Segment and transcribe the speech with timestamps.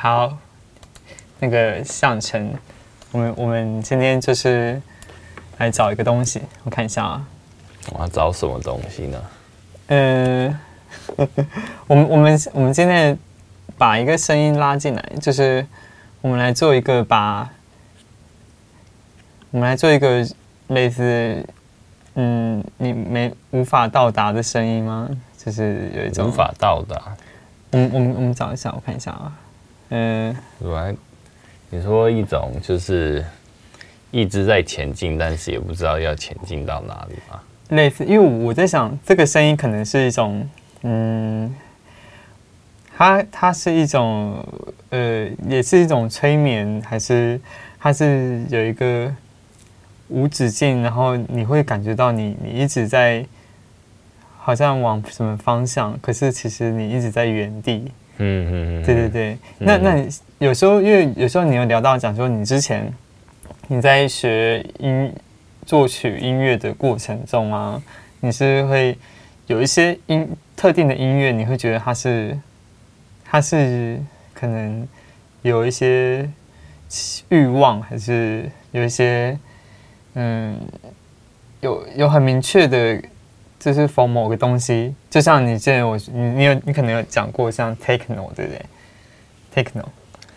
[0.00, 0.38] 哦，好，
[1.40, 2.54] 那个向晨，
[3.12, 4.80] 我们我们今天就是
[5.58, 7.26] 来找一个东西，我看一下啊。
[7.92, 9.22] 我要找什么东西呢？
[9.88, 10.58] 嗯、
[11.16, 11.26] 呃，
[11.86, 13.18] 我们我们我们今天
[13.76, 15.66] 把一个声音拉进来，就是
[16.22, 17.50] 我们来做一个把，
[19.50, 20.26] 我们来做一个
[20.68, 21.44] 类似，
[22.14, 25.10] 嗯，你没无法到达的声音吗？
[25.36, 27.16] 就是有一种无法到达。
[27.72, 29.32] 我们我们我们找一下，我看一下啊。
[29.92, 30.94] 嗯，来，
[31.68, 33.24] 你说一种就是
[34.12, 37.40] 一直在前进，但是也不知道要前进到哪里吗？
[37.70, 40.48] 类似，因为我在想，这个声音可能是一种，
[40.82, 41.52] 嗯，
[42.96, 44.46] 它它是一种，
[44.90, 47.40] 呃，也是一种催眠，还是
[47.80, 49.12] 它是有一个
[50.06, 53.26] 无止境，然后你会感觉到你你一直在，
[54.38, 57.90] 好像往什么方向，可是其实你一直在原地。
[58.20, 59.32] 嗯嗯嗯，对对对。
[59.58, 62.92] 嗯、那那有时候，因为有时候你有聊到讲说，你之前
[63.68, 65.12] 你在学音。
[65.66, 67.80] 作曲音乐的过程中啊，
[68.20, 68.98] 你是会
[69.46, 72.36] 有一些音特定的音乐，你会觉得它是
[73.24, 74.00] 它是
[74.34, 74.88] 可能
[75.42, 76.28] 有一些
[77.28, 79.38] 欲望，还是有一些
[80.14, 80.58] 嗯
[81.60, 83.00] 有有很明确的，
[83.60, 88.64] 就是 for 某个东西，就像你之前我你你有你可能有讲过像 techno 对不对
[89.54, 89.84] ？techno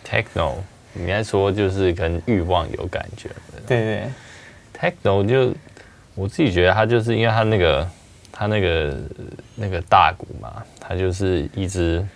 [0.06, 0.52] techno
[0.92, 3.30] 你应该说就是跟欲望有感觉，
[3.66, 4.90] 对对，对。
[4.92, 5.54] techno 就
[6.14, 7.88] 我自己觉得，它就是因为它那个
[8.30, 8.96] 它那个
[9.56, 12.06] 那个大鼓嘛，它就是一直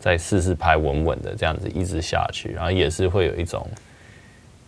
[0.00, 3.64] 在四四拍稳稳的这样子一直下去，然后也是会有一种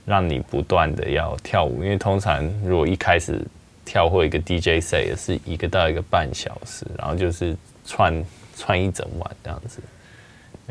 [0.07, 3.45] 让你不断的要跳舞，因为通常如果一开始
[3.85, 7.57] 跳或一个 DJ set 也是一个到一个半小时，然后就是
[7.87, 8.25] 串
[8.57, 9.81] 串一整晚这样子。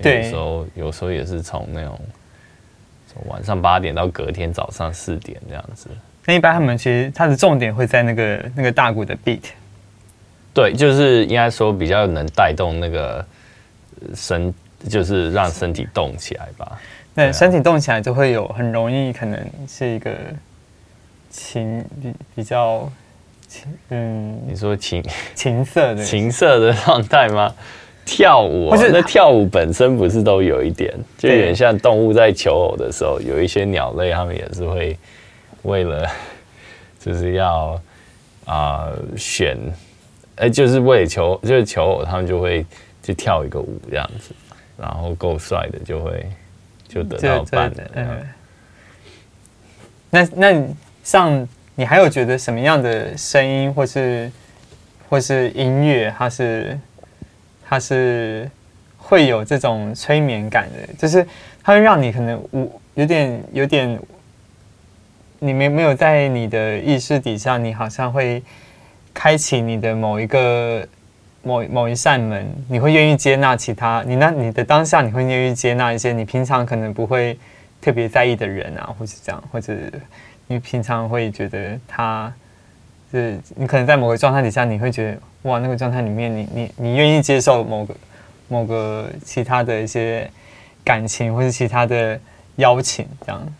[0.01, 1.99] 对，有时候有时候也是从那种
[3.07, 5.87] 从晚上八点到隔天早上四点这样子。
[6.25, 9.41] 那一般他们其实它的重点会在那个那个大鼓的 beat，
[10.53, 13.23] 对，就是应该说比较能带动那个
[14.15, 14.53] 身，
[14.89, 16.79] 就是让身体动起来吧。
[17.13, 20.15] 那身体动起来就会有很容易可能是一个
[21.29, 23.02] 情比比较情，
[23.89, 25.03] 嗯，你说情
[25.35, 27.53] 情色的情色的状态吗？
[28.05, 34.97] 跳舞、啊，那跳舞本身不是都有一点，就有点像动物在求偶的时候，有一些鸟类它们也是会。
[35.63, 36.05] 为了
[36.99, 37.81] 就是要
[38.43, 39.57] 啊、呃、选，
[40.35, 42.65] 哎，就是为了求就是求偶，他们就会
[43.01, 44.35] 去跳一个舞这样子，
[44.77, 46.29] 然后够帅的就会
[46.85, 47.91] 就得到伴的。
[47.95, 48.27] 嗯，
[50.09, 50.67] 那那
[51.01, 54.31] 像你还有觉得什么样的声音或是
[55.09, 56.79] 或是音乐，它是
[57.65, 58.49] 它是
[58.97, 61.25] 会有这种催眠感的，就是
[61.63, 63.99] 它会让你可能无有点有点。
[65.45, 68.41] 你没没有在你的意识底下，你好像会
[69.13, 70.87] 开启你的某一个
[71.41, 77.37] 某某一扇门，你会愿意接纳其他你那你的当下，你会愿意接纳一些你平常可能不会
[77.81, 79.73] 特别在意的人啊，或是这样，或者
[80.53, 82.31] 你平常会觉得他
[83.11, 85.19] 是你可能在某个状态底下，你会觉得
[85.49, 87.95] 哇，那个状态里面你，你你愿意接受某个
[88.47, 90.29] 某个其他的一些
[90.83, 92.19] 感情，或是其他的
[92.57, 93.53] 邀请这样。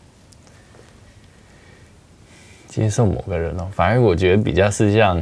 [2.68, 5.22] 接受某个人哦，反而我觉得比较是像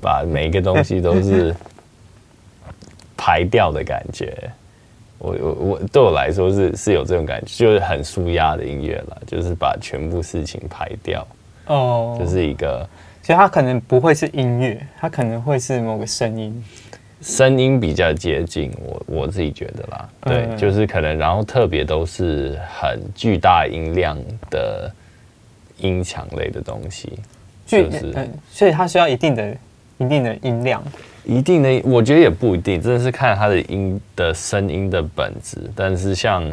[0.00, 1.54] 把每一个东西都是
[3.16, 4.50] 排掉的感觉。
[5.20, 11.24] 我我我对我来说是是有这种感觉，就是很舒压的音乐了，就是把全部事情排掉。
[11.66, 12.84] 哦，就是一个，
[13.22, 16.64] 所以它可能不会是音乐，它可能会是某个声音，
[17.22, 20.08] 声音比较接近我我自己觉得啦。
[20.22, 24.18] 对，就是可能，然后特别都是很巨大音量
[24.50, 24.92] 的。
[25.82, 27.18] 音强类的东西，
[27.64, 29.56] 就是，嗯，所以它需要一定的、
[29.96, 30.84] 一定的音量，
[31.24, 35.58] 一定的，我觉得也不一定，真的是看他的音的声音的本质。
[35.74, 36.44] 但是像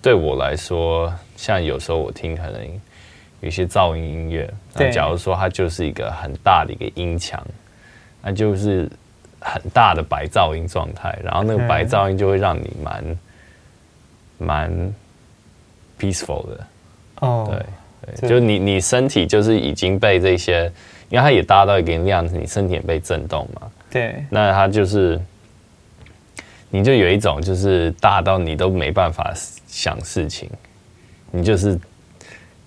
[0.00, 2.60] 对我来说，像有时候我听可能
[3.40, 7.44] 有一些噪音音乐，那假如说它就是一个很大的一个音墙，
[8.22, 8.90] 那就是
[9.40, 13.18] 很大的白噪音状态，然后那个白噪音就会让你蛮
[14.38, 14.94] 蛮
[15.98, 16.66] peaceful 的，
[17.20, 17.64] 哦，对。
[18.20, 20.64] 对，就你你身体就是已经被这些，
[21.08, 23.70] 因为它也达到一个量，你身体也被震动嘛。
[23.92, 24.24] 对。
[24.30, 25.20] 那他就是，
[26.70, 29.32] 你就有一种就是大到你都没办法
[29.66, 30.50] 想事情，
[31.30, 31.78] 你就是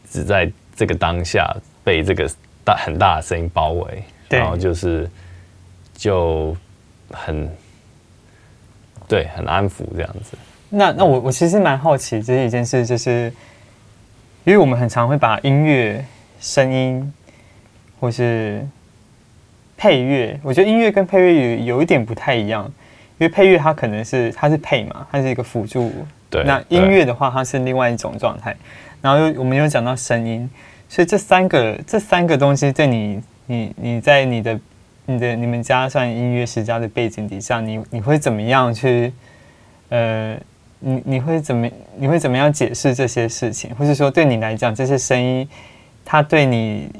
[0.07, 1.51] 只在这个当下
[1.83, 2.29] 被这个
[2.63, 5.09] 大很大的声音包围，然后就是
[5.95, 6.55] 就
[7.11, 7.49] 很
[9.07, 10.37] 对很安抚这样子。
[10.69, 13.31] 那那我我其实蛮好奇，这是一件事，就是
[14.43, 16.03] 因为我们很常会把音乐、
[16.39, 17.13] 声音
[17.99, 18.67] 或是
[19.77, 22.65] 配乐，我觉得音乐跟配乐有有一点不太一样，
[23.17, 25.91] 因为配乐它可能是它是配嘛，它是一个辅助。
[26.29, 26.43] 对。
[26.43, 28.55] 那音乐的话，它是另外一种状态。
[29.01, 30.49] 然后又我们又讲到声音，
[30.89, 34.59] 所以这三个这三个东西，在你你你在你的
[35.05, 39.13] 你的你们家算音乐世家的背景底下，你你会怎么样去
[39.89, 40.35] 呃？
[40.79, 45.47] 你你会怎么你会怎么样解释这些事情，或是说对你来讲这些声音，
[46.03, 46.91] 它对你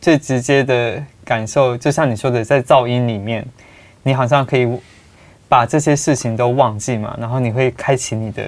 [0.00, 3.46] 最直接的感受，就像你说的，在噪音里面，
[4.02, 4.66] 你好像可以
[5.48, 8.42] 把这些事情都忘记嘛，然后你会开启你的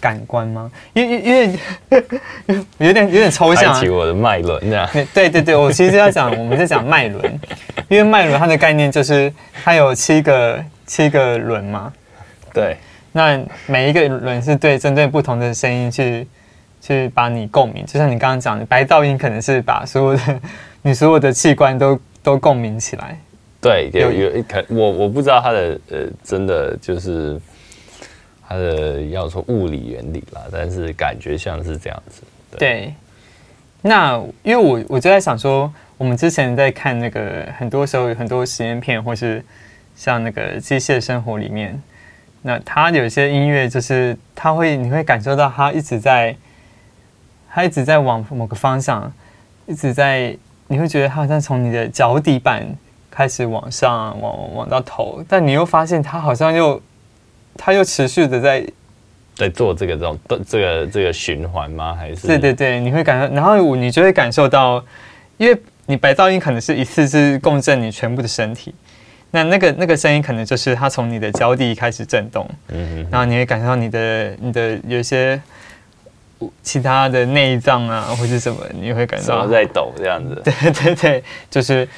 [0.00, 0.70] 感官吗？
[0.94, 1.58] 因为因为
[2.78, 4.88] 有点有点抽象，开启我的脉轮这样。
[5.12, 7.40] 对对对，我其实要讲我们在讲脉轮，
[7.90, 9.30] 因为脉轮它的概念就是
[9.62, 11.92] 它有七个七个轮嘛，
[12.54, 12.78] 对。
[13.12, 16.26] 那每一个轮是对针对不同的声音去
[16.80, 20.40] 去把你共鸣，就像你刚刚讲的，白噪音可能是把所有的
[20.82, 23.18] 你所有的器官都都共鸣起来。
[23.60, 27.38] 对，有有一可我我不知道它的呃真的就是
[28.48, 32.22] 它的要说物理原理啦，但是感觉像是这样子。
[32.52, 32.94] 对，对
[33.82, 39.44] 那因为我我就在想说，我们之前在看那个很多时候有很多实验片，或是
[39.94, 41.80] 像那个机械生活里面。
[42.42, 46.34] 那他有些音乐，就是他会，你会感受到他一直在，
[47.50, 49.12] 他一直在往某个方向，
[49.66, 50.34] 一直在，
[50.70, 52.64] 你会觉得它好像从你的脚底板
[53.10, 56.80] 开始往上，往往到头，但你又发现它好像又，
[57.56, 58.64] 它又持续的在，
[59.34, 61.96] 在做这个这种这个这个循环吗？
[61.98, 62.24] 还是？
[62.28, 64.82] 对对对，你会感受，然后你就会感受到，
[65.38, 68.72] 因为你白噪音可能是一次是共振你全部的身体。
[69.32, 75.40] 那那个那个声音可能就是它从你的脚底开始震动，嗯，然后你会感受到你的你的有一些
[76.62, 80.40] 其他的内脏啊，或者什么，你会感觉到在抖这样子。
[80.44, 81.88] 对对对，就是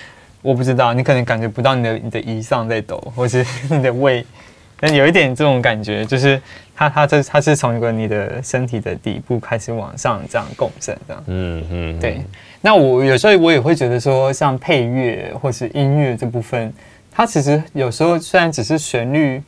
[0.40, 4.24] 我不知道，你可能感觉不到你的你的胰脏在抖，或是你的胃，
[4.80, 6.40] 但有一点这种感觉，就是
[6.74, 11.24] 它它这它是从一个你的身体的底部开始往上这样共振这样。
[11.26, 12.20] 嗯嗯，对。
[12.60, 16.72] 那我有时候我也会觉得说，像配乐或是音乐这部分。
[17.14, 19.42] 它其实有时候虽然只是旋律，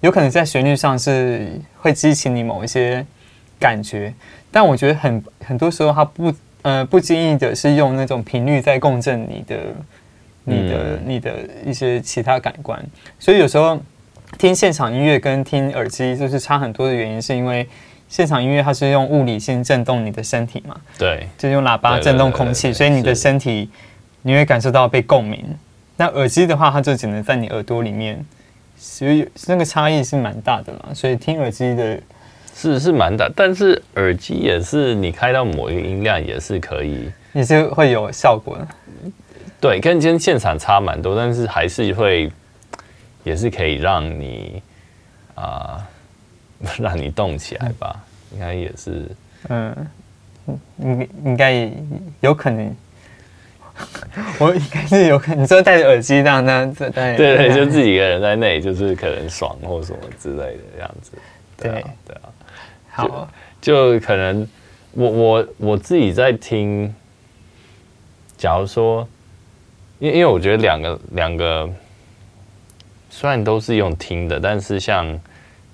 [0.00, 1.46] 有可能在旋律上是
[1.78, 3.04] 会激起你某一些
[3.62, 4.12] 感觉，
[4.50, 9.56] 但我觉得很很多时候它不呃不经意的是用那种频率在共振你的
[10.44, 11.32] 你的你的
[11.64, 12.84] 一些其他感官，
[13.18, 13.80] 所以有时候
[14.36, 17.68] 听现场音乐跟听耳机就是差很多的原因，是因为
[18.08, 23.70] 现场音乐它是用物理性震动你的身体嘛，对，就用喇叭震动空气，所以你的身体
[24.22, 25.42] 你会感受到被共鸣。
[25.96, 28.24] 那耳机的话，它就只能在你耳朵里面，
[28.76, 30.92] 所以那个差异是蛮大的嘛。
[30.92, 32.00] 所以听耳机的，
[32.54, 38.66] 是是蛮大，但是耳机也是你开到某一个音量也是可以，也是会有效果的。
[39.60, 42.30] 对，跟今天现场差蛮多，但是还是会，
[43.24, 44.62] 也是可以让你
[45.34, 45.86] 啊、
[46.60, 47.94] 呃， 让你动起来吧。
[48.32, 49.06] 应该也是，
[49.48, 49.76] 嗯，
[50.78, 51.72] 应应该也
[52.20, 52.74] 有可能。
[54.38, 61.12] 我应该是有可能，你说戴着耳机这样那样子，对对对，就自己一个人在那里，就是可能爽或什么之类的这样子。
[61.56, 62.31] 对啊，对啊。
[62.92, 63.28] 好，
[63.60, 64.46] 就可能
[64.92, 66.94] 我我我自己在听。
[68.36, 69.08] 假如说，
[69.98, 71.68] 因因为我觉得两个两个
[73.10, 75.18] 虽然都是用听的，但是像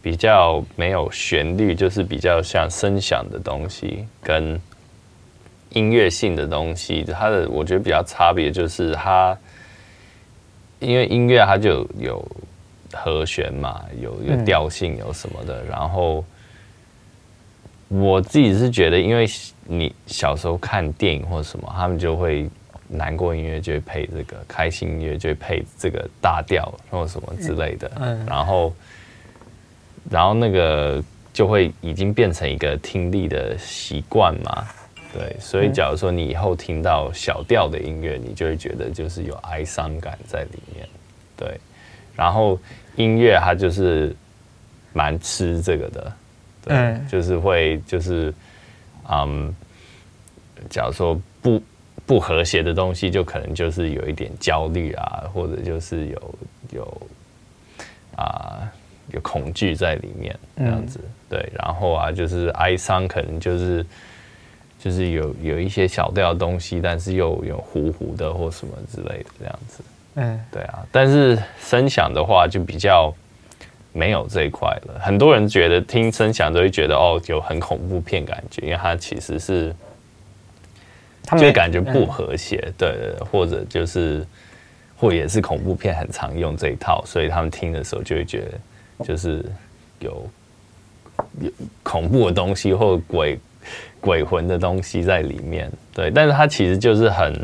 [0.01, 4.59] 比较没有旋律，就是比较像声响的东西跟。
[5.73, 9.37] 音乐性的东西，它的我觉得比较差别就是它，
[10.79, 12.29] 因为音乐它就有，有
[12.95, 15.63] 和弦嘛，有有调性，有什么的。
[15.67, 16.25] 然后
[17.89, 19.27] 我自己是觉得，因为
[19.67, 22.49] 你小时候看电影或什么，他们就会
[22.87, 27.91] 难过音乐就会配这个，开心音乐就会配这个大调或什么之类的。
[27.99, 28.75] 嗯，然后
[30.11, 31.03] 然后那个
[31.33, 34.67] 就会已经变成一个听力的习惯嘛。
[35.11, 40.87] 对，所以假如说你以后听到小调的音乐，你就会觉得就是有哀伤感在里面。
[41.35, 41.59] 对，
[42.15, 42.59] 然后
[42.97, 44.15] 音乐它就是
[44.93, 46.13] 蛮吃这个的，
[46.65, 48.33] 对，就是会就是
[49.11, 49.55] 嗯，
[50.69, 51.63] 假如说不
[52.07, 56.35] 不和谐的东西，就可能就是有一点焦虑啊，或者就是有
[56.73, 57.03] 有
[58.17, 58.71] 啊
[59.13, 61.01] 有恐惧在里面这样子。
[61.29, 63.85] 对，然后啊，就是哀伤可能就是。
[64.81, 69.83] 就是有有一些小调的东西，但是又有糊糊的或什么之类的这样子。
[70.15, 70.87] 嗯，对啊。
[70.93, 73.13] 但是声响的话就比较
[73.93, 75.01] 没有这一块了。
[75.01, 79.75] 很多人觉得听声响都会觉得哦，有很恐怖片感觉，因为它其实是，
[81.25, 84.25] 他们就感觉不和谐，对，对对，或者就是，
[84.97, 89.45] 或也是恐怖片很常用这一套，所以他们听的时候就会觉得就是
[90.01, 90.29] 有
[91.41, 91.51] 有
[91.83, 93.39] 恐怖的东西或鬼
[94.01, 97.35] 鬼魂的东西在里面，对，但是它其实就是很，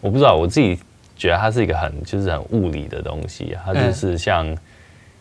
[0.00, 0.78] 我不知道我自己
[1.16, 4.56] 觉得它是一个很就是很物理的东西，它就是像。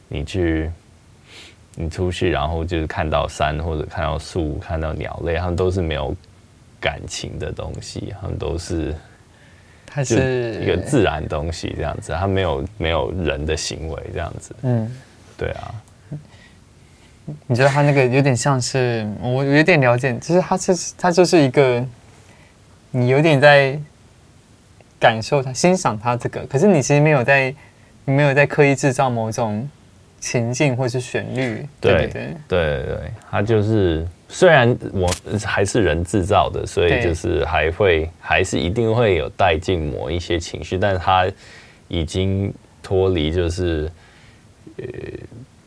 [0.07, 0.71] 你去，
[1.75, 6.15] 你出去，然后就是看到山或者看到树、看到鸟类，他们都是没有
[6.79, 8.95] 感情的东西，他们都是，
[9.85, 14.55] 它是一个自然东西，这样子，它没有没有人的行为，这样子。
[14.61, 14.89] 嗯，
[15.37, 15.73] 对啊。
[17.47, 21.83] 你觉得它那个有点像是，我有点了解，就是它是它就是一个，
[22.91, 23.77] 你有点在
[24.99, 27.53] 感受它、欣赏它这个，可是你其实没有在，
[28.05, 29.67] 你没有在刻意制造某种。
[30.25, 35.07] 情境或是旋律，对对对它就是虽然我
[35.45, 41.27] 还是人制造的，所以就是还会还是一定会有带进某一些情绪，但是它
[41.87, 42.51] 已经
[42.81, 43.87] 脱离就是
[44.77, 44.85] 呃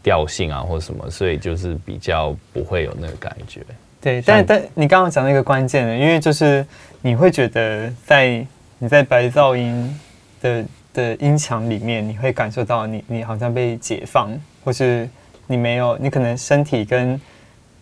[0.02, 3.60] 调性啊或什么，所以就是比较不会有那个感觉。
[4.00, 6.66] 对，但但你刚刚讲那个关键的，因为就是
[7.00, 8.44] 你会觉得在
[8.80, 10.00] 你在白噪音
[10.42, 10.64] 的。
[10.94, 14.30] 的音墙里面，你会感受到你你好像被解放，
[14.64, 15.08] 或是
[15.46, 17.20] 你没有，你可能身体跟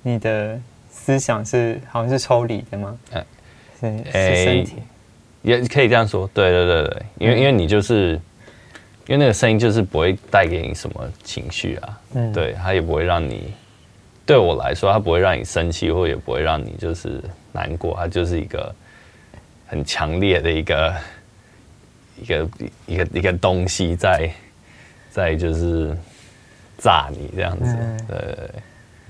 [0.02, 0.60] 你的
[0.90, 2.98] 思想是好像是抽离的吗？
[3.80, 4.75] 嗯，是身体，
[5.42, 6.28] 也可以这样说。
[6.34, 8.12] 对对对对，因为、嗯、因为你就是
[9.06, 13.54] 因为那个声音就是不会带给你什么情绪啊，嗯，对，它也不会让你
[14.26, 17.22] 对我来说，它不会让你生气，或也不会让你就是
[17.52, 18.75] 难过，它就是一个
[19.66, 20.92] 很强烈的一个。
[22.20, 22.49] 一个
[22.87, 24.30] 一个一个东西在
[25.11, 25.96] 在就是
[26.78, 28.50] 炸你这样子，嗯、对，对，对，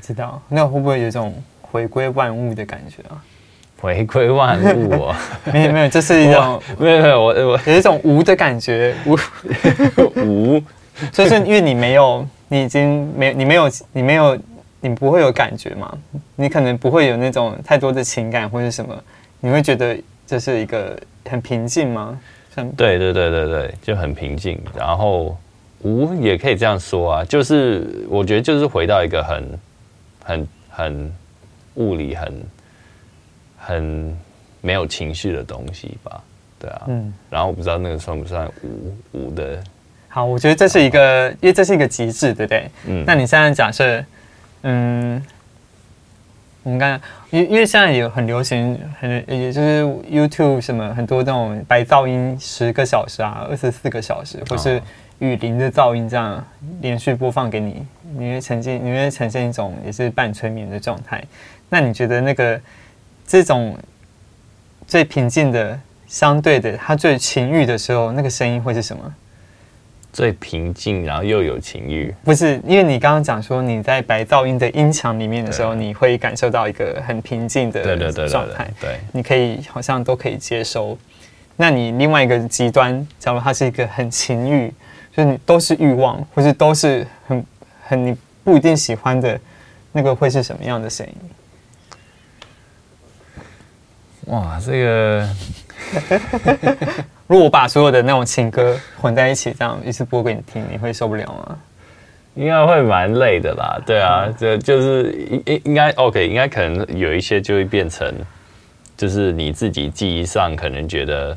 [0.00, 0.40] 知道。
[0.48, 3.22] 那会不会有一种回归万物的感觉啊？
[3.78, 5.14] 回归万物、哦，
[5.52, 9.18] 没有没有，这是一种没有没有我我有一种无的感觉，无
[10.16, 10.62] 无，
[11.12, 14.38] 就是因为你没有，你已经没你没有你没有
[14.80, 15.98] 你不会有感觉嘛？
[16.36, 18.96] 你可能不会有那种太多的情感或者什么，
[19.40, 20.98] 你会觉得这是一个
[21.28, 22.18] 很平静吗？
[22.76, 24.60] 对对对对对，就很平静。
[24.76, 25.36] 然后
[25.82, 29.58] 无也可以这样说啊，就是我觉得就是回到一个很
[30.24, 31.14] 很很
[31.74, 32.42] 物理、很
[33.58, 34.18] 很
[34.60, 36.22] 没有情绪的东西吧。
[36.58, 37.12] 对啊，嗯。
[37.30, 39.62] 然后我不知道那个算不算无无的。
[40.08, 42.70] 好，我觉得这是一个，因为这是一个极致，对不对？
[42.86, 43.04] 嗯。
[43.06, 44.04] 那你现在假设，
[44.62, 45.22] 嗯。
[46.66, 54.82] 我们刚，因因为现在也很流行，很也就是 YouTube 什么很多这种白噪音十个小时啊，二十四个小时，或是
[55.20, 56.44] 雨林的噪音这样
[56.80, 57.86] 连续播放给你，
[58.18, 61.22] 你会呈现，你会呈现一种也是半催眠的状态。
[61.68, 62.60] 那你觉得那个
[63.24, 63.78] 这种
[64.88, 69.14] 最平静的、相对的，它最情欲的时候，那个声音会是什么？
[70.16, 80.96] 最平静，然后又有情欲，不是因为你刚刚讲说你在白噪音的音墙里面的时候，你会感受到一个很平静的状态，对，你可以好像都可以接收。
[81.56, 84.72] 那你另外一个极端，假如它是一个很情欲，
[85.14, 87.44] 就是你都是欲望，或是都是很
[87.86, 89.38] 很你不一定喜欢的，
[89.92, 91.14] 那个会是什么样的声音？
[94.28, 95.28] 哇，这个。
[97.26, 101.58] 如果我把所有的那种情歌混在一起，这样一次播给你听，你会受不了吗？
[102.34, 103.80] 应该会蛮累的啦。
[103.86, 108.12] 对啊，这就是应应应该 OK，应该可能有一些就会变成，
[108.96, 111.36] 就是你自己记忆上可能觉得，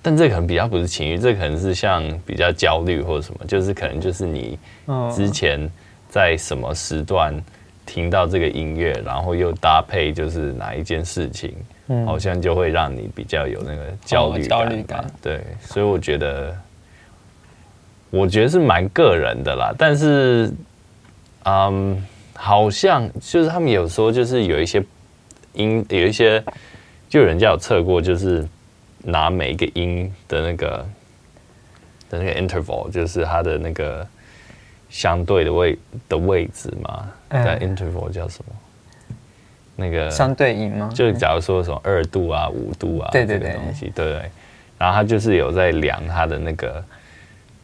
[0.00, 4.58] 但这可能比较不是情绪，这可能是像比较焦虑或者什么，就是可能就是你
[5.14, 5.70] 之前
[6.08, 7.38] 在什么时段
[7.84, 11.54] 听到这个音乐，然后又搭配就是哪一件事情。
[11.88, 15.06] 嗯，好像就会让你比较有那个焦虑感，焦虑感。
[15.22, 16.56] 对，所以我觉得，
[18.10, 19.72] 我觉得是蛮个人的啦。
[19.78, 20.52] 但是，
[21.44, 24.82] 嗯，好像就是他们有说，就是有一些
[25.54, 26.42] 音，有一些，
[27.08, 28.46] 就人家有测过，就是
[29.02, 30.86] 拿每一个音的那个
[32.10, 34.04] 的那个 interval，就是它的那个
[34.88, 35.78] 相对的位
[36.08, 37.08] 的位置嘛。
[37.30, 38.54] 在 interval 叫什么？
[39.76, 40.90] 那个相对应吗？
[40.94, 44.30] 就假如说什么二度啊、五度啊，对对对，这个东西，对对。
[44.78, 46.84] 然后他就是有在量他的那个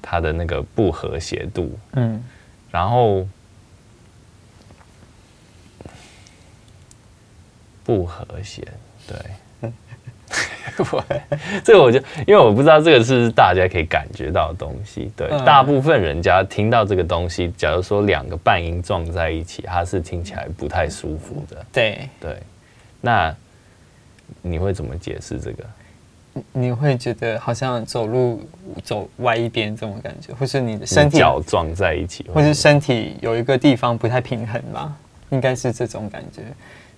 [0.00, 2.22] 他的那个不和谐度，嗯，
[2.70, 3.26] 然后
[7.84, 8.66] 不和谐，
[9.06, 9.70] 对，
[11.64, 15.10] 这个我就因为我不知道这个是大家可以感觉到的东西。
[15.16, 21.64] 对，嗯、大部分人家听到这个东西，假如说两个半音撞在一起，它是听起来不太舒服的。
[21.72, 22.36] 对对，
[23.00, 23.34] 那
[24.40, 25.64] 你会怎么解释这个？
[26.52, 28.40] 你会觉得好像走路
[28.82, 34.96] 走歪一边这种感觉，或是你的身体脚撞在一起，或是身体有一个地方不太平衡吧？
[35.28, 36.42] 应该是这种感觉。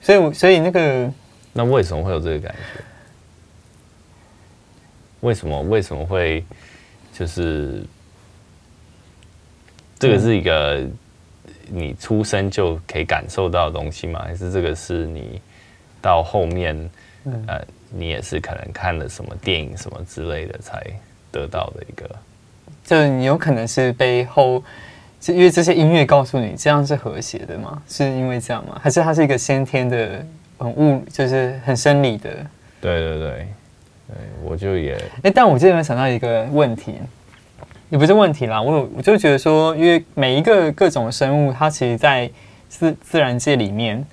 [0.00, 1.10] 所以，所以那个，
[1.52, 2.84] 那为什么会有这个感觉？
[5.24, 6.44] 为什么为什么会
[7.12, 7.82] 就是
[9.98, 10.86] 这个是一个
[11.68, 14.22] 你出生就可以感受到的东西吗？
[14.24, 15.40] 还是这个是你
[16.00, 16.90] 到后面
[17.46, 17.60] 呃？
[17.96, 20.82] 你也是可能看了什么电影什么之类的才
[21.30, 22.10] 得到的一个，
[22.84, 24.60] 就你有可能是背后，
[25.20, 27.80] 是因为这些音乐告诉你这样是和谐的吗？
[27.88, 28.80] 是因为这样吗？
[28.82, 30.26] 还是它是一个先天的
[30.58, 32.30] 很物，就是很生理的？
[32.80, 33.48] 对对对，
[34.08, 36.94] 对，我就也哎，但我这边想到一个问题，
[37.90, 42.30] 也不是问题啦，我有我就觉得说，因为每一个各种生物，它其实在
[42.68, 44.04] 自自然界里面。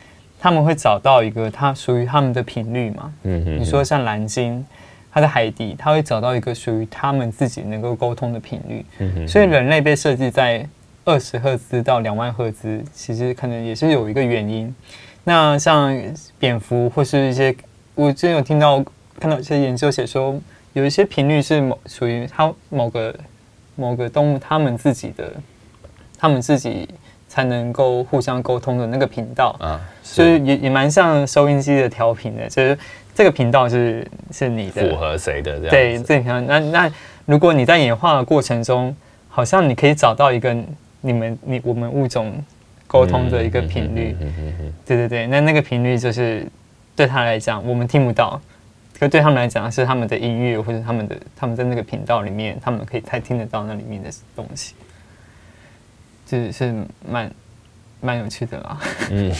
[0.43, 3.13] 他们会找到一个它属于他们的频率嘛？
[3.21, 4.65] 嗯哼，你说像蓝鲸，
[5.12, 8.83] 它在海底，它会找到一个属于他们自己能够沟通的频率。
[8.98, 10.67] 嗯哼，所以人类被设计在
[11.05, 14.74] 二十赫兹到两万赫兹，其实可能也是有一个原因。
[15.24, 15.95] 那像
[16.39, 17.55] 蝙蝠或是一些，
[17.93, 18.83] 我之前有听到
[19.21, 20.41] 看到一些研究写说，
[20.73, 23.15] 有一些频率是某属于它某个
[23.75, 25.31] 某个动物他们自己的，
[26.17, 26.89] 他们自己。
[27.33, 29.55] 才能够互相沟通的那个频道。
[29.61, 32.77] 啊，所以也也蛮像收音机的调频的，就是
[33.15, 35.69] 这个频道是是你的符合谁的这样？
[35.69, 36.91] 对，这样那那
[37.25, 38.93] 如果你在演化的过程中，
[39.29, 40.53] 好像你可以找到一个
[40.99, 42.33] 你们你我们物种
[42.85, 44.13] 沟通的一个频率，
[44.85, 46.45] 对对对，那那个频率就是
[46.98, 48.41] 对他来讲我们听不到，
[48.99, 54.75] 可对他们来讲是他们的音乐或者他们的他们在那个频道里面，他们可以才听得到那里面的东西。
[56.29, 56.73] 是是
[57.09, 57.29] 蛮
[57.99, 58.77] 蛮有趣的啦，
[59.09, 59.31] 嗯，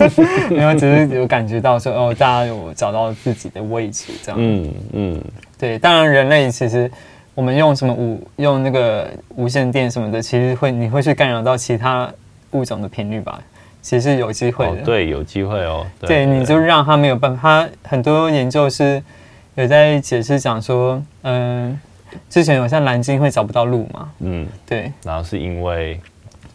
[0.50, 5.24] 没有，只是有感觉到说哦，大家有找到自己的位置这样，嗯嗯，
[5.56, 6.90] 对，当然人类其实
[7.34, 12.12] 我们用什么无用那个无线电什么的，其实会你会去干扰到其他
[12.50, 13.40] 物种的频率吧？
[13.82, 19.02] 其实有机会的，哦，对，有机会哦，对，对，你就让他没有办法，他很多研究是
[19.54, 21.78] 有在解释讲说，嗯，
[22.28, 26.00] 之前有像蓝鲸会找不到路嘛，嗯，对，然后是因为。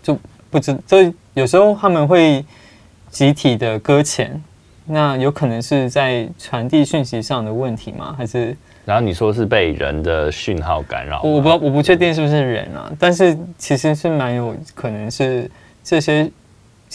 [0.03, 0.15] 就
[0.51, 2.45] 不知，就有时候他们会
[3.09, 4.39] 集体的搁浅，
[4.85, 8.13] 那有可能是在传递讯息上的问题吗？
[8.15, 8.55] 还是？
[8.85, 11.23] 然后你说是被人的讯号干扰？
[11.23, 15.49] 我不我不确定是不是人啊，但是其实是蛮有可能是
[15.83, 16.29] 这些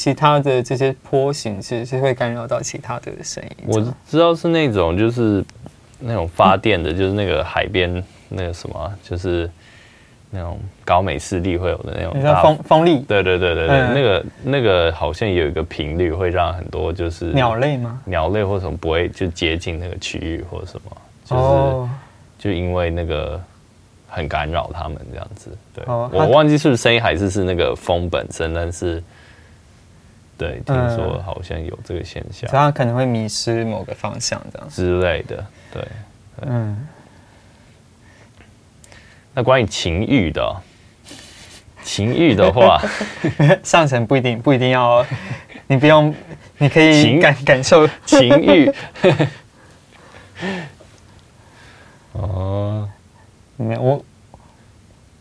[0.01, 3.67] 其他的这些波形其实是会干扰到其他的声音。
[3.67, 5.45] 我知道是那种就是
[5.99, 9.51] 那种发电的，就是那个海边那个什么，就是。
[10.33, 18.01] 那种高美视力会有的那种，风风力，对对对对对，嗯、那个那个好像有一个频率会让很多就是鸟类吗？
[18.05, 23.43] 鸟类或什么不会就接近那个区域或者什么，就是就因为那个
[24.07, 25.51] 很干扰他们这样子。
[25.75, 29.03] 对，我忘记是不是声音还是是那个风本身，但是
[30.41, 35.45] 对，听说好像有这个现象，所以它可能会迷失某个方向这样之类的。
[35.71, 35.87] 对，
[36.47, 36.89] 嗯。
[39.35, 40.57] 那关于情欲的，
[41.85, 42.83] 情欲的话，
[43.63, 45.05] 上层不一定不一定要，
[45.67, 46.15] 你不用，
[46.57, 48.73] 你可以感感受情欲。
[52.13, 52.89] 哦，
[53.57, 54.05] 没有我，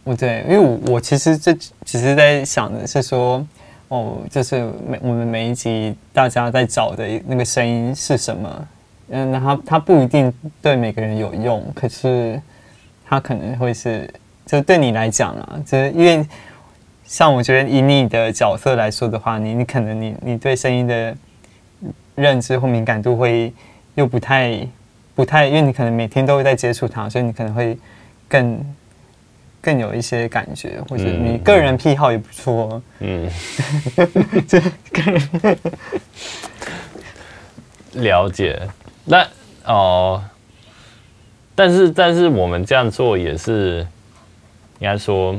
[0.05, 3.45] 我对，因为我我其实这只是在想的是说，
[3.89, 8.67] 哦，就是每我们每一集大家在找的那个声音是什么？
[9.09, 12.41] 嗯，那它它不一定对每个人有用，可是。
[13.11, 14.07] 他可能会是，
[14.45, 16.23] 就对你来讲啊，就是因为
[17.03, 21.17] 像我觉得以你的角色来说的话，你你可能你你对声音的
[22.13, 23.51] 认知或敏感度会
[23.95, 24.59] 又不太
[25.15, 27.75] 不太，因为你可能每天都会在接触它，所以你可能会
[28.27, 28.63] 更
[29.61, 32.81] 更有一些感觉，或者你个人癖好也不错。
[32.99, 33.29] 嗯，
[34.47, 35.57] 这个人
[37.93, 38.59] 了解
[39.05, 39.27] 那
[39.65, 40.23] 哦。
[41.55, 43.85] 但是，但是我们这样做也是，
[44.79, 45.35] 应该说，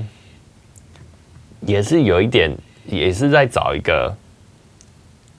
[1.62, 2.54] 也是有一点，
[2.84, 4.14] 也是在找一个，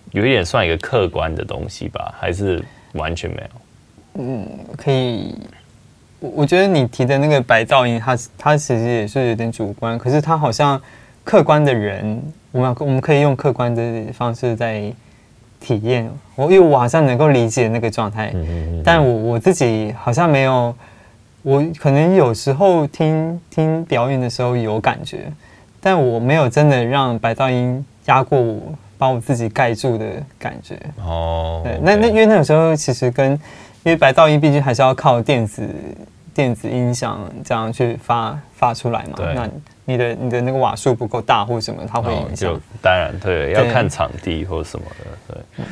[0.10, 2.16] 有一点算一个客观的东西吧？
[2.20, 3.62] 还是完全没有？
[4.24, 5.36] 嗯，可以。
[6.22, 10.80] 我我觉得你提的那个白噪音，它它其实也是有点主观，可是它好像
[11.24, 14.94] 客观的人，我们我们可以用客观的方式在
[15.60, 20.76] 体验，我因为我好像能够理解那个状态，嗯嗯嗯，但我我自己好像没有，
[21.42, 25.32] 我可能有时候听听表演的时候有感觉，
[25.80, 28.62] 但我没有真的让白噪音压过我，
[28.96, 30.06] 把我自己盖住的
[30.38, 30.80] 感觉。
[31.04, 33.40] 哦，对，那那因为那个时候其实跟，
[33.84, 35.68] 因为白噪音毕竟还是要靠电子
[36.34, 39.50] 电子音响这样去发发出来嘛，对那
[39.86, 42.54] 你的你的那个瓦数不够大或什么，它会影响。
[42.54, 45.66] 就当然对，要看场地或什么的，对。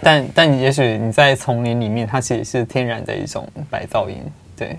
[0.00, 4.16] 但但也许你在丛林里面，它其实是天然的一种白噪音。
[4.56, 4.78] 对，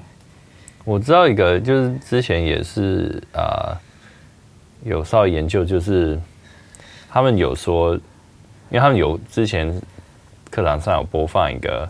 [0.84, 3.78] 我知道一个，就是之前也是啊、呃，
[4.84, 6.20] 有稍微研究，就是
[7.10, 9.80] 他们有说，因为他们有之前
[10.56, 11.88] 课堂上有播放一个。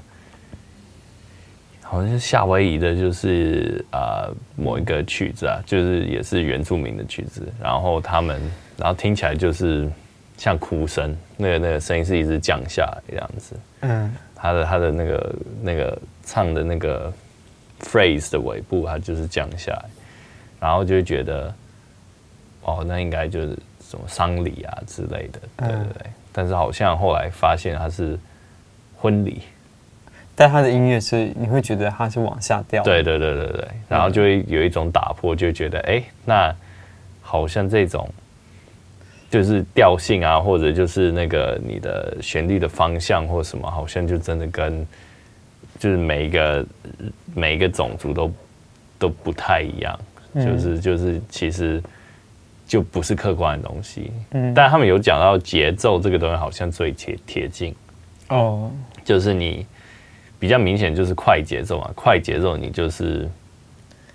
[1.84, 8.42] 好像是夏威夷的，就是啊、呃、某一个曲子啊，就是也是原住民的曲子，然后他们，
[8.76, 9.88] 然后听起来就是
[10.36, 13.56] 像哭声，那个那个声音是一直降下来这样子。
[13.82, 17.14] 嗯，他的他的那个那个唱的那个
[17.82, 19.86] phrase 的尾部，它就是降下来，
[20.60, 21.54] 然后就会觉得，
[22.64, 23.50] 哦，那应该就是
[23.88, 26.12] 什么丧礼啊之类的，对对对。
[26.34, 28.20] 但是好像后来发现它是
[29.06, 29.42] 婚礼。
[30.36, 32.84] 但他的音乐是，你会觉得他是往下掉。
[32.84, 36.54] 对对对对对，然后就会有一种打破，就觉得哎、欸，那
[37.22, 38.10] 好像这种
[39.30, 44.86] 就是调性啊，或者就是那个你的旋律的方向或什么，好像就真的跟
[45.80, 46.66] 就是每一个
[47.34, 48.32] 每一个种族都
[49.00, 49.98] 都不太一样，
[50.34, 51.82] 就是就是其实
[52.68, 54.12] 就不是客观的东西。
[54.32, 57.74] 嗯，但他们有讲到节奏这个东西，好像最贴贴近
[58.28, 58.70] 哦，
[59.06, 59.66] 就是你。
[60.38, 63.28] 比较明显就是快节奏嘛，快节奏你就是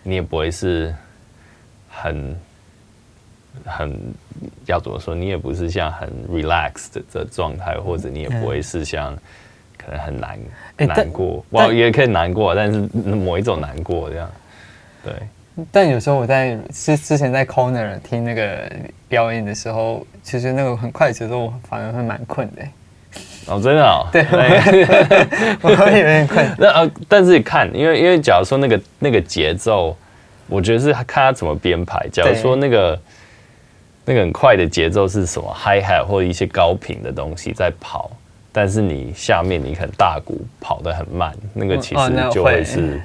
[0.02, 0.94] 你也不会是
[1.88, 2.36] 很
[3.64, 3.98] 很
[4.66, 9.16] 要怎么说，你也不是像很 relaxed 的状态，或者你也不会是像
[9.78, 10.38] 可能很难
[10.76, 14.30] 难过，哇，也可以难过，但是某一种难过这样，
[15.02, 15.14] 对。
[15.72, 18.70] 但有时候我在之之前在 corner 听那个
[19.08, 22.62] 表演的时候，其实那个很快节奏反而会蛮困的。
[23.46, 24.22] 哦，真的哦，对，
[25.60, 26.46] 我会有点困。
[26.58, 29.96] 那呃，但是看，因为因为假如说那个那个节奏，
[30.46, 32.06] 我觉得是看他怎么编排。
[32.12, 33.00] 假如说那个
[34.04, 38.10] 那个很快的节奏是什么 hi hat 或者一些高频的东西在跑，
[38.52, 43.00] 但是你下面你可能大鼓跑得很慢，那个其实就会是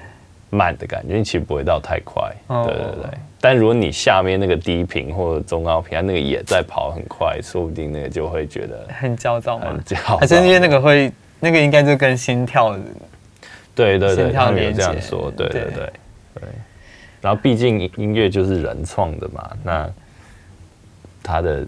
[0.50, 2.32] 慢的感觉，你其实不会到太快。
[2.48, 3.20] 对对对。
[3.42, 9.68] 但如果你下面那个低频或者中高频，它那个也在跑很快，说不定那个就会觉得很焦躁嘛。
[9.68, 12.76] 很焦躁，还是因为那个会，那个应该就跟心跳，
[13.76, 15.92] 对对对，他们有这样说，对对对
[16.36, 16.44] 对。
[17.22, 19.90] 然后毕竟音乐就是人创的嘛，那
[21.24, 21.66] 它的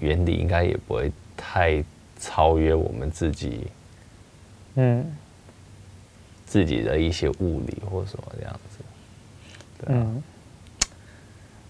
[0.00, 1.82] 原理应该也不会太
[2.18, 3.68] 超越我们自己，
[4.74, 5.04] 嗯，
[6.54, 8.78] 自己的一些物理或什么这样子，
[9.84, 10.06] 对啊。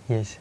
[0.08, 0.36] 也是，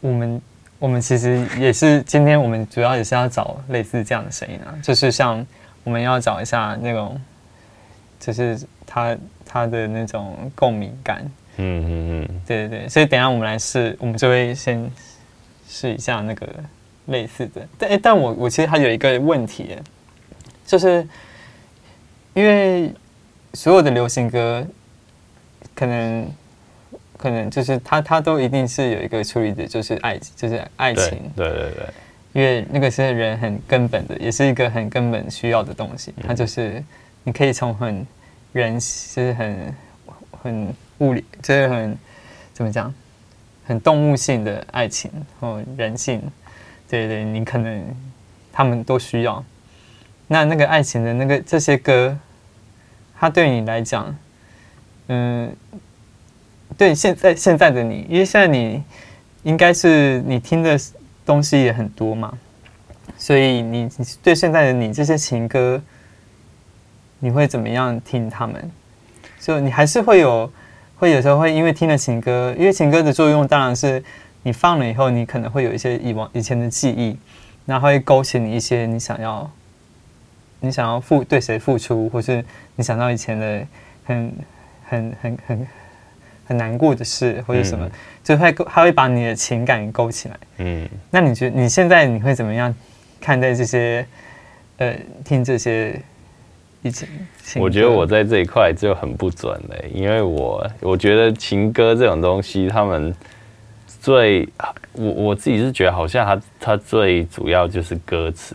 [0.00, 0.42] 我们
[0.80, 5.46] 我们其实也是今天我们主要也是要找类似这样的声音啊，就是像
[5.84, 7.20] 我们要找一下那种，
[8.18, 11.24] 就是他他的那种共鸣感。
[11.58, 14.90] 嗯嗯嗯，对对对，所以等一下我们来试，我们就会先
[15.68, 16.44] 试一下那个
[17.06, 17.64] 类似的。
[17.78, 19.76] 但但我我其实还有一个问题，
[20.66, 21.06] 就是
[22.32, 22.92] 因为
[23.54, 24.66] 所有的流行歌
[25.74, 26.28] 可能。
[27.16, 31.18] 可能就是他，他都一定是有一个处理的，就是爱，就是爱情。
[31.34, 31.86] 对对对，
[32.34, 36.12] 因为那个是人很根本的，也是一个很根本需要的东西。
[36.26, 36.84] 它就是
[37.22, 38.04] 你可以从很
[38.52, 39.74] 人，就是很
[40.42, 41.96] 很物理，就是很
[42.52, 42.92] 怎么讲，
[43.64, 46.20] 很动物性的爱情或人性。
[46.90, 47.82] 对对，你可能
[48.52, 49.42] 他们都需要。
[50.26, 52.18] 那那个爱情的那个这些歌，
[53.18, 54.16] 它对你来讲，
[55.08, 55.54] 嗯。
[56.76, 58.82] 对，现在现在的你，因为现在你
[59.44, 60.76] 应该是你听的
[61.24, 62.36] 东西也很多嘛，
[63.16, 63.88] 所以你
[64.24, 65.80] 对现在的你这些情歌，
[67.20, 68.72] 你会怎么样听他们？
[69.38, 70.50] 就你还是会有，
[70.96, 74.02] 会有时候会因为听了情歌，因为情歌的作用当然是
[74.42, 77.16] 你放了以后，你可能会有一些以往以前的记忆，
[77.66, 79.48] 然后会勾起你一些你想要，
[80.64, 82.44] 你想要付对谁付出，或是
[82.76, 83.66] 你想到以前的
[84.04, 84.32] 很
[84.88, 85.58] 很很很。
[85.58, 85.66] 很
[86.46, 87.90] 很难过的事或者什么，嗯、
[88.22, 90.36] 就会他会把你的情感勾起来。
[90.58, 92.74] 嗯，那你觉得你现在你会怎么样
[93.18, 94.06] 看待这些？
[94.76, 95.98] 呃，听这些
[96.82, 97.08] 以前，
[97.58, 103.14] 我觉得我在这一块就很不准嘞，因为我我觉得情歌这种东西，他们
[104.02, 104.46] 最
[104.92, 108.54] 我我自己是觉得好像他他最主要就是歌词，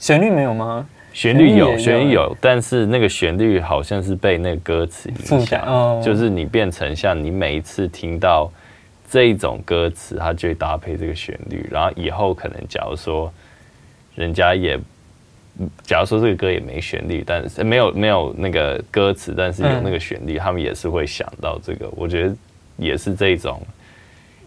[0.00, 0.88] 旋律没有吗？
[1.12, 8.50] 旋律有，旋律有，但是那个旋律好像是被那个歌词影响，哦、就是你变成像你每一次听到
[9.10, 13.30] 这一种歌词，它就会搭配这个旋律，然后以后可能假如说
[14.14, 14.78] 人家也，
[15.82, 21.86] 假如说这个歌也没旋律，但是没有没有那个歌词，但是有那个旋律，嗯、他们也是会想到这个。
[21.90, 22.34] 我觉得
[22.78, 23.60] 也是这种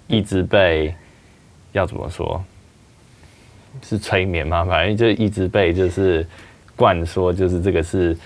[0.08, 0.96] 一直被
[1.74, 2.44] 要怎么说，
[3.82, 4.64] 是催眠吗？
[4.66, 6.26] 反正就一直被就是。
[6.76, 8.18] 灌说就是这个是，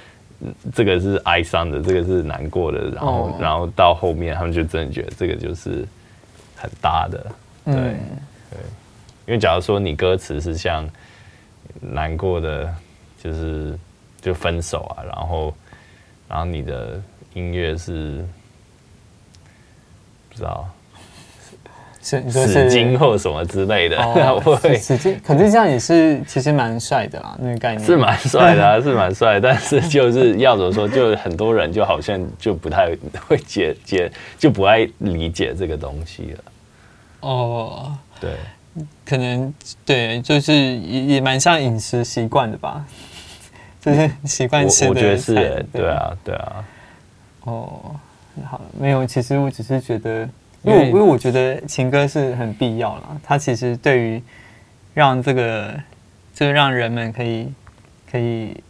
[0.74, 5.86] 这个是哀伤的，这个是难过的，然后、哦、然后到后面他们就真的觉得这个就是
[6.56, 7.20] 很搭的，
[7.66, 8.00] 对、嗯、
[8.50, 8.60] 对，
[9.26, 10.90] 因为假如说你歌词是像
[11.82, 12.74] 难过的，
[13.22, 13.78] 就是
[14.22, 15.54] 就分手啊，然后
[16.30, 17.02] 然后你的
[17.34, 18.26] 音乐是
[20.30, 20.66] 不知道。
[22.08, 32.96] 是，你说是死金或什么之类的，哦、 会死金，可是这样也是其实蛮帅的啦，那个概念是蛮帅的、啊， 是蛮帅，但是就是要怎么说，就很多人就好像就不太
[33.28, 36.44] 会解解，就不爱理解这个东西了。
[37.20, 38.32] 哦，对，
[39.06, 39.54] 可能
[39.86, 42.86] 对，就是也也蛮像饮食习惯的吧，
[43.82, 44.90] 就是习惯吃的。
[44.92, 46.66] 我觉得是，对啊，对啊。
[47.44, 47.96] 哦，
[48.50, 50.26] 好，没有，其实我只是觉得。
[50.68, 54.22] 因为因为我觉得情歌是很必要啦，它其实对于
[54.94, 55.74] 让这个
[56.34, 57.48] 就是让人们可以
[58.12, 58.62] 可以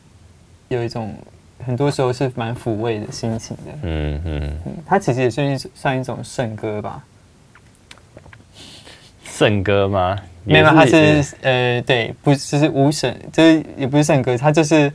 [0.68, 1.16] 有一种
[1.66, 3.72] 很多时候是蛮抚慰的心情的。
[3.82, 7.04] 嗯嗯，它其实也算一算一种圣歌吧。
[9.24, 10.16] 圣歌吗？
[10.44, 14.92] 没有，它是呃，对，不是，就是无神，就是也不是圣歌，它就是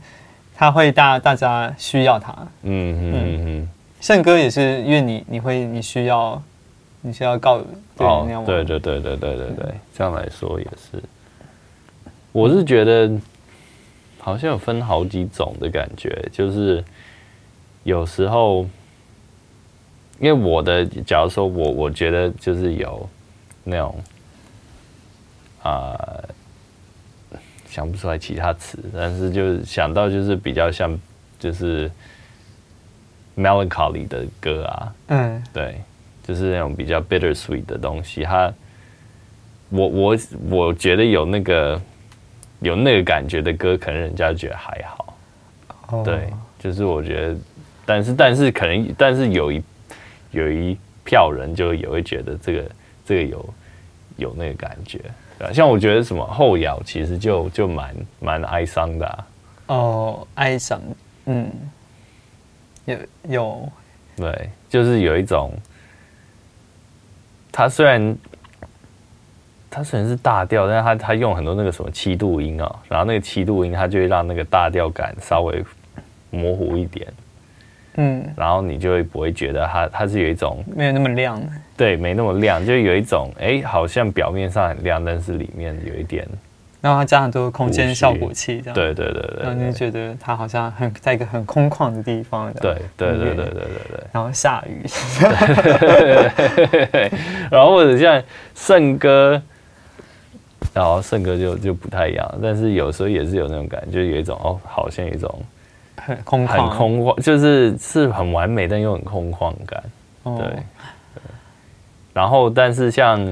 [0.55, 2.33] 它会大大家需要它。
[2.63, 6.41] 嗯嗯嗯，圣歌也是因为你你会你需要。
[7.05, 7.61] 你需要告
[7.97, 11.03] 对哦，对对对对对对对，这样来说也是。
[12.31, 13.11] 我是觉得
[14.19, 16.81] 好像有分好几种的感觉，就是
[17.83, 18.61] 有时候，
[20.17, 23.07] 因为我的，假如说我我觉得就是有
[23.65, 23.99] 那种
[25.61, 25.99] 啊、
[27.31, 30.97] 呃，想不出来其他词，但是就是想到就是比较像
[31.37, 31.91] 就是
[33.35, 35.81] melancholy 的歌啊，嗯，对。
[36.25, 38.53] 就是那种比较 bittersweet 的东西，它，
[39.67, 40.17] 我我
[40.49, 41.81] 我觉得有那个
[42.61, 45.17] 有那个感觉的歌，可能人家觉得还好。
[45.87, 46.05] Oh.
[46.05, 47.35] 对，就是我觉得，
[47.85, 49.61] 但是但是可能，但是有一
[50.31, 52.71] 有一票人就也会觉得这个
[53.05, 53.53] 这个有
[54.15, 55.01] 有那个感觉，
[55.37, 59.27] 对像我觉得什么后摇其实就就蛮蛮哀伤的、啊。
[59.67, 60.81] 哦，oh, 哀伤，
[61.25, 61.51] 嗯，
[62.85, 63.69] 有有，
[64.15, 65.51] 对，就是有一种。
[67.53, 68.17] 它虽然，
[69.69, 75.63] 它虽然是大调，但是它它用很多那个什么七度音啊、喔，然后那个七度音它就会让那个大调感稍微
[76.31, 77.07] 模糊一点，
[77.97, 81.39] 嗯，然后你就会不会觉得它它是有一种没有那么亮，
[81.77, 86.27] 对，没那么亮，就有一种哎、欸，好像表面上很亮，但是里面有一点。
[86.83, 94.03] 然后它加很多空间效果器，这样对对对对，然后你就觉得它好像很在一个很空旷的地方，对对对对对对对。
[94.11, 94.83] 然后下雨，
[97.49, 98.21] 然后或者像
[98.53, 99.41] 圣歌，
[100.73, 105.41] 然后圣歌就就不太一样，但是有时候也是有那种感觉，就有一种哦，好像有一种
[105.95, 109.81] 很空很空旷，就是是很完美但又很空旷感，
[110.25, 110.57] 对。
[112.13, 113.23] 然后但是像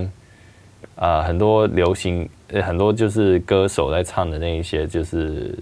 [0.96, 2.30] 啊、呃、很多流行。
[2.60, 5.58] 很多就是歌手在唱的那一些，就是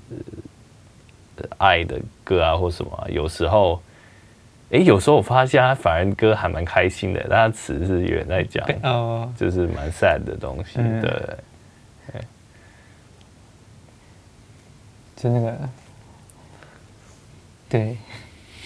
[1.58, 3.06] 爱的歌啊，或什么、啊。
[3.10, 3.82] 有时候，
[4.72, 10.78] 哎、欸，有时候我发现他反而歌还蛮开心的，但他词是有人在讲，哦，就是蛮 sad 的东西。
[10.78, 11.12] 嗯、对，
[15.16, 15.58] 就那个，
[17.68, 17.98] 对，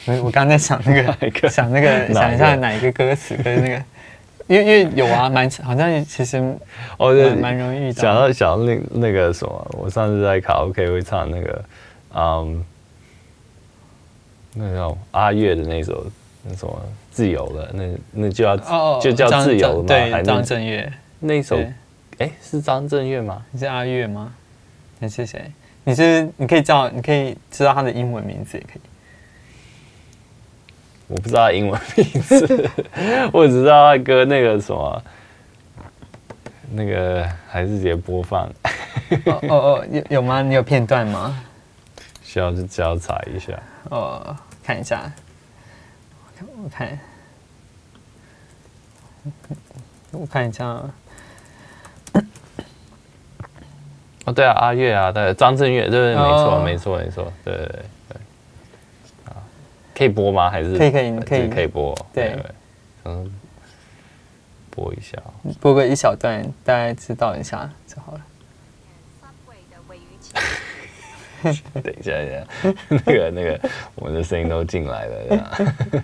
[0.05, 3.83] 我我刚在想那， 个想那个，想一下哪一个歌词跟那个。
[4.53, 6.37] 因为因为有啊，蛮好像其实
[6.97, 8.01] 哦，蛮蛮容易遇到。
[8.01, 11.65] 想到想到那那个什么，我上次在卡拉 OK 会唱那个，
[12.13, 12.65] 嗯，
[14.53, 16.05] 那个叫阿月的那首
[16.43, 19.87] 那什么自由了，那那就要哦就叫自由了吗？
[19.87, 21.57] 对，张震岳那首，
[22.19, 23.43] 哎，是张震岳吗？
[23.49, 24.31] 你是阿月吗？
[24.99, 25.51] 你是谁？
[25.83, 28.81] 你是你可以叫你可以知道他的英文名字也可以。
[31.07, 32.69] 我不知道他英文名字，
[33.31, 35.03] 我只知道他歌那个什么，
[36.71, 38.47] 那个还是直接播放。
[39.25, 40.41] 哦哦哦，有有吗？
[40.41, 41.43] 你有片段吗？
[42.23, 43.53] 需要就只要查一下。
[43.89, 45.11] 哦，看一下，
[46.63, 46.99] 我看，
[50.11, 50.65] 我看一下。
[54.25, 58.22] 哦，对啊，阿月啊，对，张震岳，对对，没错，哦、没错，没错，对对对，啊，
[59.95, 60.49] 可以播吗？
[60.49, 61.95] 还是可以可以可以可以播？
[62.13, 62.37] 对，
[63.05, 63.31] 嗯，
[64.69, 65.17] 播一下，
[65.61, 68.21] 播个一小段，大家知道一下就好了。
[71.83, 72.47] 等一下，等一下，
[72.89, 73.59] 那个那个，
[73.95, 76.03] 我们的声音都进来了。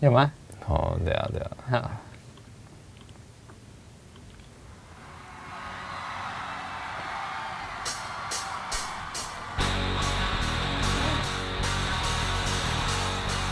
[0.00, 0.32] 有吗？
[0.66, 1.40] 哦，对啊，对
[1.78, 2.00] 啊。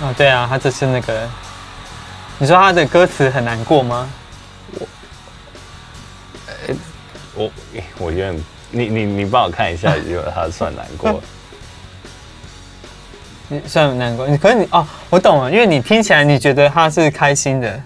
[0.02, 1.28] 哦，对啊，他这是那个，
[2.38, 4.10] 你说他的歌词很难过吗？
[7.34, 7.50] 我，我
[7.98, 8.34] 我觉得
[8.70, 11.22] 你你你帮我看一下， 如果他算难过。
[13.48, 17.80] 你算难过，你可是你哦，我懂了，因为你听起来你觉得他是开心的，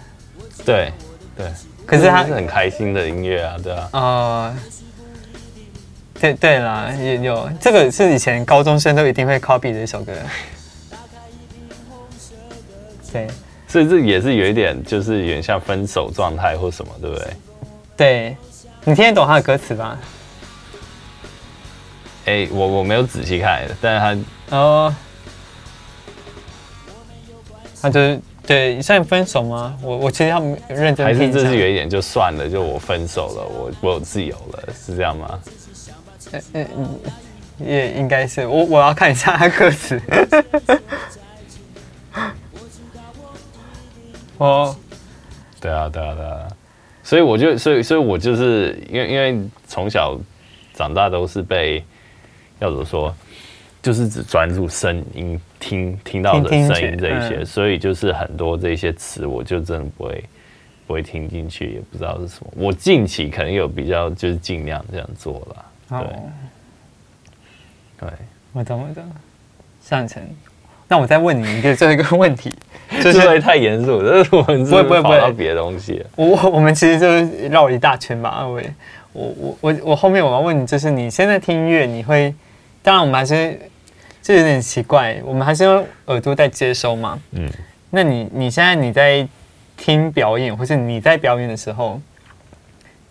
[0.65, 0.93] 对
[1.37, 1.47] 对，
[1.85, 4.55] 可是他是很开心的音乐啊，对啊，哦，
[6.21, 10.13] 对对啦，也有这个是以前高中生都一定会 copy 的一首歌，
[13.13, 13.27] 对，
[13.69, 17.27] 所以这也是有一点，就是有点像分手状态或什么，对不对？
[17.97, 18.37] 对，
[18.85, 19.99] 你听得懂他的歌词吧？
[22.27, 24.95] 哎，我我没有仔细看，但是他哦。
[27.83, 29.77] 他就是对，算分手吗？
[29.83, 31.07] 我我其实要认真。
[31.07, 35.41] 还是这是有一点就算了，就我分手了，我我有自由了，是这样吗？
[36.33, 37.01] 嗯嗯嗯，
[37.65, 38.47] 也应该是。
[38.47, 40.01] 我我要看一下他歌词。
[44.39, 44.77] 哦，
[45.61, 46.49] 对啊对啊对啊，
[47.03, 50.19] 所以我就所以所以我就是因为因为从小
[50.75, 51.85] 长大都是被
[52.59, 53.15] 要怎么说？
[53.83, 60.25] 就是只专注声音，听听到的声音这一些，所以就是很多这些词，我就真的不会
[60.89, 62.53] 不会听进去，也不知道是什么。
[62.57, 66.01] 我近期可能有比较，就是尽量这样做了。
[68.01, 68.19] 对，对，
[68.53, 69.05] 我懂我懂。
[69.81, 70.21] 上层，
[70.89, 72.53] 那我再问你一个最后一个问题，
[73.03, 76.05] 就是会太严肃，这是我们不会不会跑到别的东西。
[76.17, 78.71] 我我我们其实就是绕了一大圈吧，二位。
[79.13, 82.35] 我我我我后面我要问你，就是你现在听音乐，你会，
[82.83, 83.59] 当然我们还是。
[84.23, 87.17] 这有点奇怪，我们还是用耳朵在接收嘛。
[87.31, 87.49] 嗯，
[87.91, 89.25] 那你你现在你在
[89.77, 92.01] 听表演，或是你在表演的时候，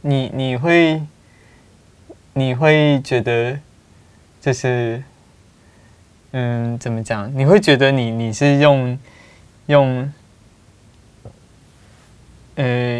[0.01, 1.01] 你你会
[2.33, 3.57] 你会觉得
[4.41, 5.01] 就是
[6.33, 7.31] 嗯，怎么讲？
[7.33, 8.99] 你会觉得你你是用
[9.67, 10.11] 用
[12.55, 12.99] 呃，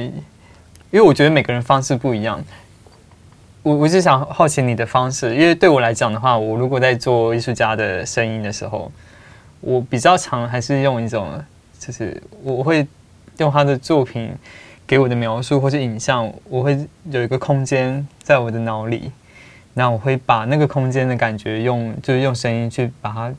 [0.91, 2.43] 因为我觉得每个人方式不一样。
[3.63, 8.91] 我我是想好奇你的方式，因为对我来讲的话，我如果在做艺术家的声音的时候，
[9.62, 11.43] 我比较常还是用一种，
[11.80, 12.86] 就是我会
[13.38, 14.32] 用他的作品
[14.86, 19.12] 给我的描述或是影像，我会有一个空间在我的脑里，
[19.73, 23.34] 那我会把那个空间的感觉用就是用声音去把它，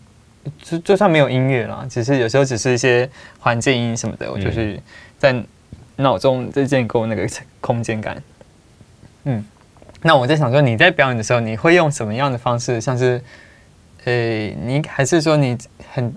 [0.62, 4.80] 就就算没有音乐啦，只是有时候只是一些环境音什么的，我就是
[5.18, 5.35] 在
[5.96, 7.28] 脑中在建构那个
[7.61, 8.22] 空间感，
[9.24, 9.44] 嗯。
[10.02, 12.80] 那我在想说，你在表演的时候，你会用什么样的方式？
[12.80, 13.20] 像是，
[14.04, 14.12] 呃，
[14.62, 15.56] 你还是说你
[15.92, 16.14] 很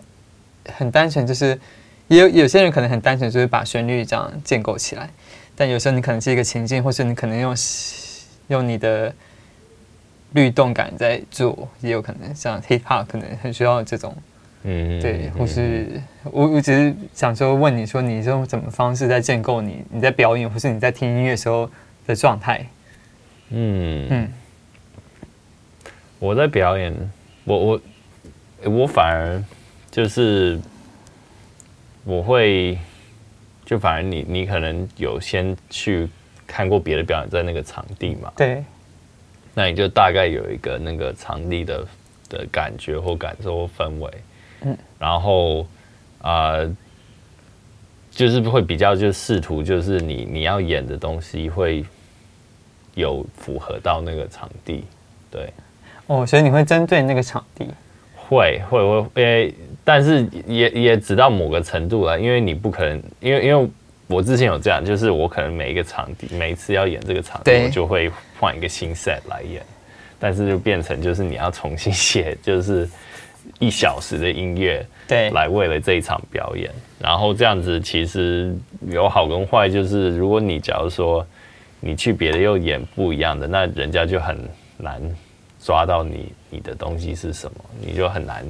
[0.65, 1.59] 很单纯，就是
[2.07, 5.09] 也有有些人可能很单纯，就是把旋律这样建构起来。
[5.55, 7.55] 但有时候你可能是一个情境，或是你可能用
[8.49, 9.11] 用你的
[10.33, 14.15] 律动感在做，也有可能像 hip hop 可能很需要这种，
[14.63, 21.69] 嗯，对，或是我我只是想说问你说，你是用什么方式在建构你你在表演，或是你在听音乐时候
[22.05, 22.65] 的状态？
[23.49, 24.07] 嗯。
[24.09, 24.33] 嗯，
[26.19, 26.93] 我在表演，
[27.45, 27.81] 我我
[28.65, 29.43] 我反而
[29.89, 30.59] 就是
[32.03, 32.77] 我会，
[33.65, 36.07] 就反而你你可能有先去
[36.45, 38.63] 看过别的表演，在那个场地嘛，对，
[39.53, 41.85] 那你就大概有一个那个场地的
[42.29, 44.11] 的感觉或感受或氛围，
[44.61, 45.61] 嗯，然后
[46.21, 46.75] 啊、呃，
[48.11, 51.85] 就是会比较就试图就是你你要演的东西会。
[52.95, 54.83] 有符合到那个场地，
[55.31, 55.53] 对，
[56.07, 57.65] 哦，所以你会针对那个场地，
[58.13, 59.55] 会会会，因为
[59.85, 63.69] 但是也也只到某个程度了，因为你不可能，因为因为
[64.09, 69.63] 我之前有这样，就是我可能每一个场地，每一次要演这个场地，我就会换一个新 set 来演，
[70.19, 72.89] 但是就变成就是你要重新写，就是
[73.59, 78.53] 一小时的音乐，对，来为了这一场表演，然后这样子其实
[78.89, 81.25] 有好跟坏，就是如果你假如说。
[81.81, 84.37] 你去别的又演不一样的，那人家就很
[84.75, 85.01] 难
[85.63, 88.45] 抓到你你的东西是什么，你就很难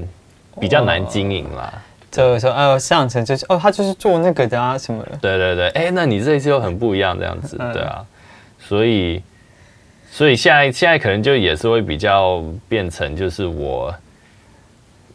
[0.60, 1.80] 比较难经营啦。
[2.12, 5.18] 就说呃，向成就是哦，他就是做那个的啊什么的。
[5.22, 8.05] 对对对，哎、欸，那你这一次又很不一样这样子，对啊，
[8.60, 9.22] 所以
[10.12, 13.93] 所以现在现在可能就也是会比较变成就是我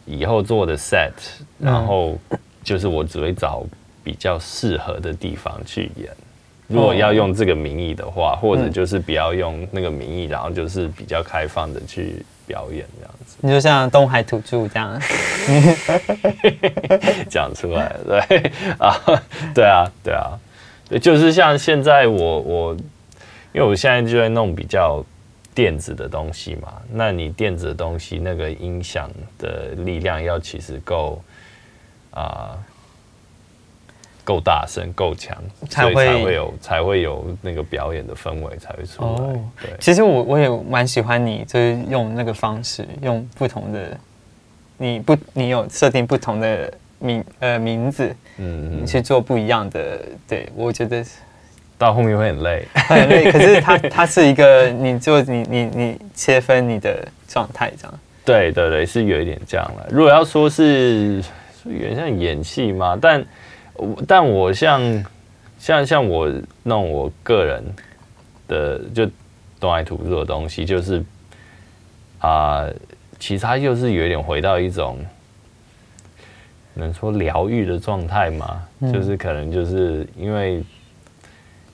[0.07, 1.13] 以后做的 set，
[1.59, 2.17] 然后
[2.63, 3.65] 就是我只会找
[4.03, 6.09] 比较适合的地方去演。
[6.67, 13.37] 如果要用这个名义的话，或者就是不要用那个名义，然后就是比较开放的去表演这样子。
[13.41, 15.01] 你就像东海土著这样
[17.29, 18.19] 讲出来，对
[18.79, 19.01] 啊，
[19.55, 20.39] 对啊，对啊，
[20.89, 22.75] 对，就是像现在我我，
[23.53, 25.05] 因为我现在就在弄比较
[25.55, 31.23] 电子的东西嘛，那你电子的东西那个音响的力量要其实够
[32.11, 32.57] 啊。
[34.25, 35.37] 够大声，够强，
[35.69, 39.09] 才会才会有才会有那个表演的氛围才会出来。
[39.09, 43.97] 哦、对，其实我我也蛮喜欢你，就是用那个方式，用不同的，
[44.79, 50.01] 你不你有设定不同的名呃名字，嗯，去做不一样的。
[50.27, 51.05] 对，我觉得
[51.77, 53.29] 到后面会很累，很累。
[53.31, 58.01] 可是它它是一个，你就你你你切分你的状态这样。
[58.25, 59.87] 对对对，是有一点这样了。
[59.91, 61.23] 如果要说是
[61.65, 63.23] 有点像演戏嘛，但。
[64.07, 65.05] 但我像
[65.59, 67.65] 像像我弄我个人
[68.47, 69.11] 的就
[69.59, 70.99] 东海土著的东西，就是
[72.19, 72.75] 啊、呃，
[73.19, 74.99] 其实它就是有一点回到一种
[76.75, 80.57] 能说疗愈的状态嘛，嗯、就是可能就是因为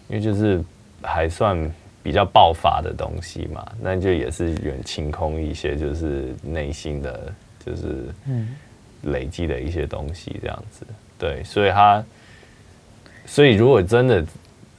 [0.09, 0.63] 因为就是
[1.03, 1.71] 还算
[2.03, 7.33] 比较爆发的东西嘛，那就也是远清空一些，就是内心的
[7.65, 8.07] 就是
[9.03, 10.87] 累积的一些东西这样子。
[11.21, 12.03] 对，所以他，
[13.27, 14.25] 所以如果真的，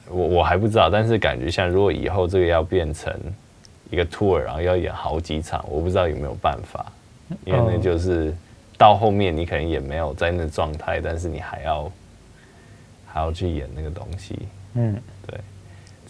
[0.08, 3.14] 我我还不知道，但是感觉像如果以后这个要变成
[3.90, 6.84] 一个 tour，然后要演好几场，我不知道有没有办法，
[7.44, 8.34] 因为那就是
[8.76, 11.92] 到后面你可能也没有在那状态，但是你还要
[13.06, 14.36] 还要去演那个东西，
[14.74, 15.38] 嗯，对，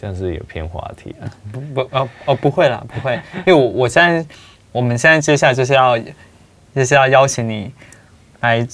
[0.01, 4.27] 这样是有偏话题啊，不不哦哦不会啦，不会，因为我我现在
[4.73, 5.99] 我们现在接下来就是要
[6.75, 7.71] 就是要邀请你
[8.41, 8.67] 来。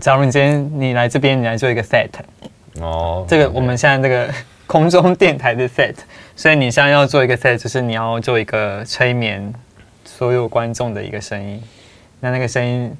[0.00, 2.08] 假如你今天你来这边，你来做一个 set，
[2.80, 4.32] 哦，这个我们现在这个
[4.66, 5.94] 空中电台的 set，
[6.34, 9.52] 所以你现在要做一个 set，就是你要做一个催眠
[10.04, 11.62] 所有观众的一个声音。
[12.20, 12.96] 那那个声音，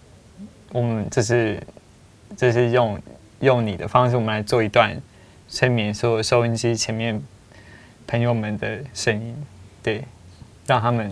[0.72, 1.58] 我们就是
[2.36, 3.00] 就是用
[3.40, 4.94] 用你的方式，我们来做一段
[5.48, 7.20] 催眠所有收音机前面
[8.06, 9.34] 朋友们的声音，
[9.82, 10.04] 对，
[10.66, 11.10] 让他们。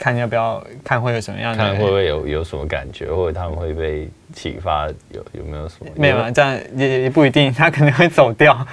[0.00, 1.62] 看要不要看会有什么样的？
[1.62, 4.88] 看会不会有有什么感觉，或者他们会被启发？
[5.10, 5.90] 有有没有什么？
[5.94, 8.66] 没有啊，这样也也不一定，他可能会走掉。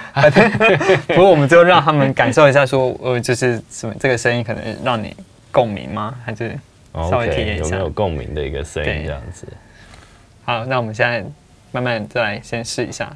[1.08, 5.14] 不过我们就让他们感受一下，说呃，就是什么这个声音可能让你
[5.52, 6.14] 共鸣吗？
[6.24, 6.58] 还是
[6.94, 9.46] 稍微体验一下有没有共鸣的一个声音这样子？
[10.46, 11.22] 好，那我们现在
[11.72, 13.14] 慢慢再来先试一下。